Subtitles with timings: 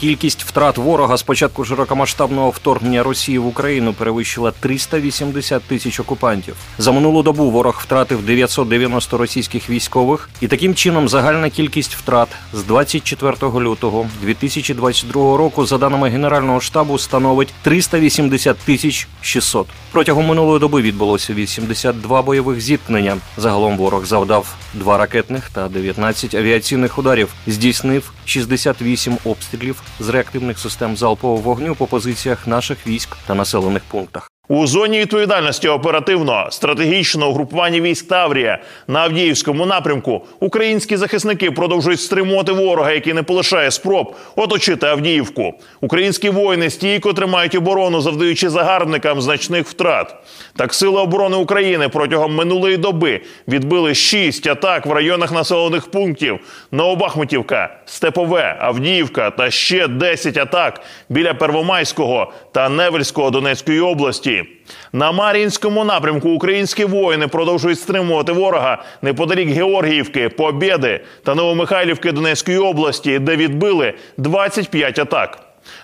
[0.00, 6.56] Кількість втрат ворога з початку широкомасштабного вторгнення Росії в Україну перевищила 380 тисяч окупантів.
[6.78, 12.62] За минулу добу ворог втратив 990 російських військових, і таким чином загальна кількість втрат з
[12.62, 19.66] 24 лютого 2022 року, за даними Генерального штабу, становить 380 тисяч 600.
[19.92, 23.16] Протягом минулої доби відбулося 82 бойових зіткнення.
[23.36, 30.96] Загалом ворог завдав два ракетних та 19 авіаційних ударів, здійснив 68 обстрілів з реактивних систем
[30.96, 34.30] залпового вогню по позиціях наших військ та населених пунктах.
[34.50, 42.52] У зоні відповідальності оперативно стратегічного групування військ Таврія на Авдіївському напрямку українські захисники продовжують стримувати
[42.52, 45.54] ворога, який не полишає спроб оточити Авдіївку.
[45.80, 50.14] Українські воїни стійко тримають оборону, завдаючи загарбникам значних втрат.
[50.56, 56.38] Так сили оборони України протягом минулої доби відбили шість атак в районах населених пунктів:
[56.72, 64.39] Новобахмутівка, Степове, Авдіївка та ще 10 атак біля Первомайського та Невельського Донецької області.
[64.92, 73.18] На Мар'їнському напрямку українські воїни продовжують стримувати ворога неподалік Георгіївки, Побєди та Новомихайлівки Донецької області,
[73.18, 75.38] де відбили 25 атак.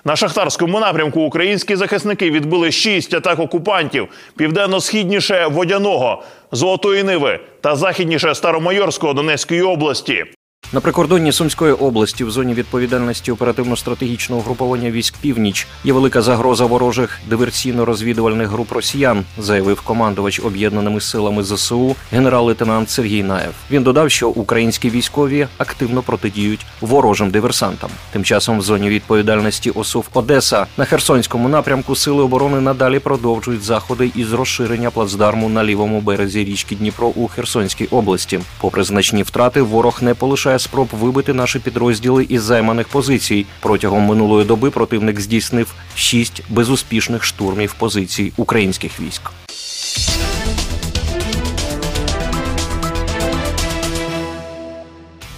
[0.04, 8.34] На шахтарському напрямку українські захисники відбили 6 атак окупантів південно-східніше водяного, золотої ниви та західніше
[8.34, 10.24] Старомайорського Донецької області.
[10.72, 17.20] На прикордонні Сумської області в зоні відповідальності оперативно-стратегічного груповання військ північ є велика загроза ворожих
[17.30, 23.54] диверсійно-розвідувальних груп росіян, заявив командувач об'єднаними силами ЗСУ генерал-лейтенант Сергій Наєв.
[23.70, 27.90] Він додав, що українські військові активно протидіють ворожим диверсантам.
[28.12, 34.10] Тим часом в зоні відповідальності ОСУВ Одеса на Херсонському напрямку сили оборони надалі продовжують заходи
[34.14, 38.40] із розширення плацдарму на лівому березі річки Дніпро у Херсонській області.
[38.60, 43.46] Попри значні втрати, ворог не полишає спроб вибити наші підрозділи із займаних позицій.
[43.60, 49.30] Протягом минулої доби противник здійснив шість безуспішних штурмів позицій українських військ.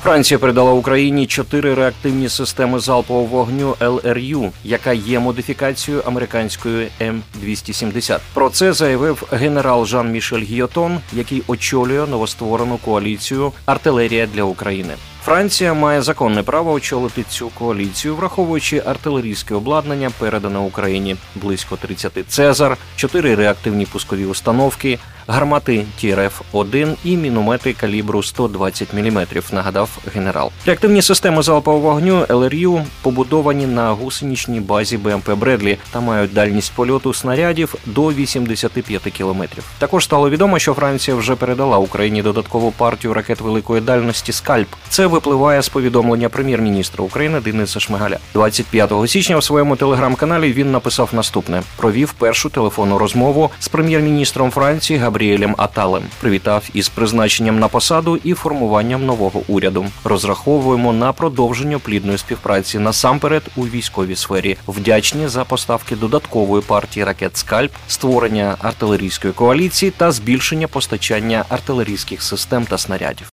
[0.03, 8.19] Франція передала Україні чотири реактивні системи залпового вогню ЛРЮ, яка є модифікацією американської М270.
[8.35, 14.95] Про це заявив генерал Жан Мішель Гіотон, який очолює новостворену коаліцію Артилерія для України.
[15.29, 22.77] Франція має законне право очолити цю коаліцію, враховуючи артилерійське обладнання, передане Україні близько 30 Цезар,
[22.97, 30.51] 4 реактивні пускові установки, гармати TRF1 і міномети калібру 120 мм, Нагадав генерал.
[30.67, 37.15] Реактивні системи залпового вогню LRU побудовані на гусеничній базі БМП Бредлі та мають дальність польоту
[37.15, 39.65] снарядів до 85 кілометрів.
[39.79, 44.69] Також стало відомо, що Франція вже передала Україні додаткову партію ракет великої дальності Скальп.
[44.89, 48.19] Це випливає з повідомлення прем'єр-міністра України Дениса Шмигаля.
[48.35, 54.99] 25 січня в своєму телеграм-каналі він написав наступне: провів першу телефонну розмову з прем'єр-міністром Франції
[54.99, 56.03] Габріелем Аталем.
[56.21, 59.87] Привітав із призначенням на посаду і формуванням нового уряду.
[60.05, 64.57] Розраховуємо на продовження плідної співпраці насамперед у військовій сфері.
[64.67, 72.65] Вдячні за поставки додаткової партії ракет Скальп, створення артилерійської коаліції та збільшення постачання артилерійських систем
[72.65, 73.33] та снарядів.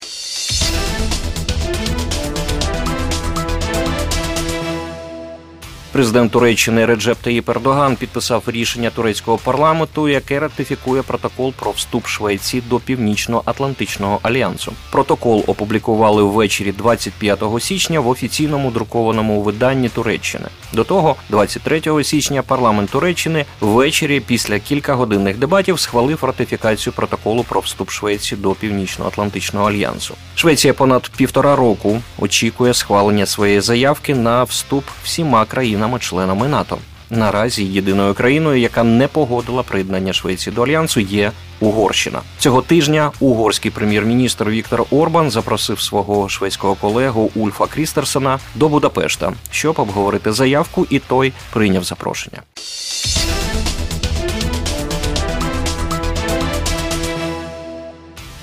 [5.92, 12.64] Президент Туреччини Реджеп Таїп Ердоган підписав рішення турецького парламенту, яке ратифікує протокол про вступ Швеції
[12.70, 14.74] до Північно-Атлантичного альянсу.
[14.92, 20.46] Протокол опублікували ввечері 25 січня в офіційному друкованому виданні Туреччини.
[20.74, 27.90] До того, 23 січня, парламент Туреччини ввечері після кількагодинних дебатів схвалив ратифікацію протоколу про вступ
[27.92, 30.16] Швеції до Північно-Атлантичного альянсу.
[30.36, 36.78] Швеція понад півтора року очікує схвалення своєї заявки на вступ всіма країнами країнами-членами НАТО.
[37.10, 42.20] Наразі єдиною країною, яка не погодила приєднання Швеції до альянсу, є Угорщина.
[42.38, 49.80] Цього тижня угорський прем'єр-міністр Віктор Орбан запросив свого шведського колегу Ульфа Крістерсона до Будапешта, щоб
[49.80, 52.42] обговорити заявку, і той прийняв запрошення.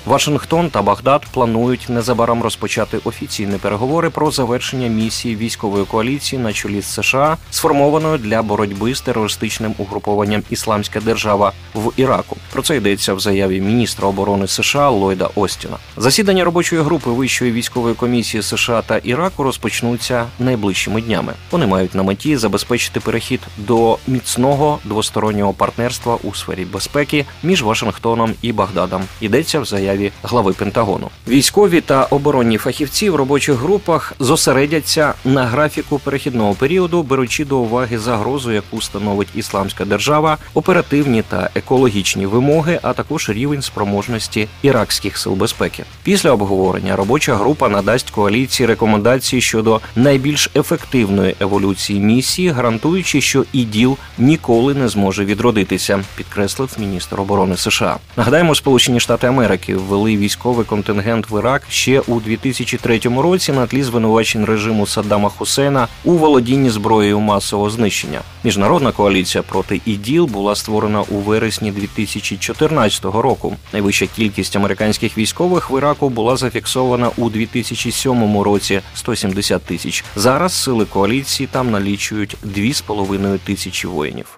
[0.05, 6.81] Вашингтон та Багдад планують незабаром розпочати офіційні переговори про завершення місії військової коаліції на чолі
[6.81, 12.37] з США, сформованою для боротьби з терористичним угрупованням Ісламська держава в Іраку.
[12.53, 15.77] Про це йдеться в заяві міністра оборони США Ллойда Остіна.
[15.97, 21.33] Засідання робочої групи вищої військової комісії США та Іраку розпочнуться найближчими днями.
[21.51, 28.33] Вони мають на меті забезпечити перехід до міцного двостороннього партнерства у сфері безпеки між Вашингтоном
[28.41, 29.03] і Багдадом.
[29.21, 31.09] Йдеться в заяві глави Пентагону.
[31.27, 37.99] Військові та оборонні фахівці в робочих групах зосередяться на графіку перехідного періоду, беручи до уваги
[37.99, 45.33] загрозу, яку становить ісламська держава, оперативні та екологічні вимоги, а також рівень спроможності іракських сил
[45.33, 45.83] безпеки.
[46.03, 53.97] Після обговорення робоча група надасть коаліції рекомендації щодо найбільш ефективної еволюції місії, гарантуючи, що іділ
[54.17, 57.97] ніколи не зможе відродитися, підкреслив міністр оборони США.
[58.17, 63.83] Нагадаємо, Сполучені Штати Америки ввели військовий контингент в Ірак ще у 2003 році на тлі
[63.83, 68.21] звинувачень режиму Саддама Хусейна у володінні зброєю масового знищення.
[68.43, 73.55] Міжнародна коаліція проти іділ була створена у вересні 2014 року.
[73.73, 80.03] Найвища кількість американських військових в Іраку була зафіксована у 2007 році 170 тисяч.
[80.15, 84.37] Зараз сили коаліції там налічують 2,5 тисячі воїнів.